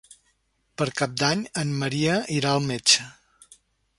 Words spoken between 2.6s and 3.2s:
metge.